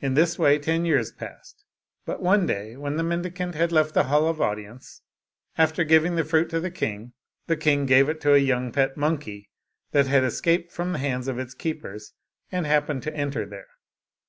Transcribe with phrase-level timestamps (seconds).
[0.00, 1.64] In this way ten years passed,
[2.04, 5.00] but one day, when the mendicant had left the hall of audience,
[5.56, 7.12] after giv ing the fruit to the king,
[7.46, 9.48] the king gave it to a young pet monkey,
[9.92, 12.14] that had escaped from the hands of its keepers,
[12.50, 13.68] and happened to enter there.